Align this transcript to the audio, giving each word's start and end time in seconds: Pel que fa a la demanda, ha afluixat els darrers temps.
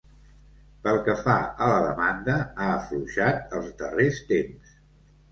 Pel 0.85 0.95
que 1.07 1.13
fa 1.25 1.33
a 1.65 1.67
la 1.71 1.75
demanda, 1.87 2.37
ha 2.45 2.69
afluixat 2.77 3.53
els 3.59 3.69
darrers 3.83 4.23
temps. 4.33 4.73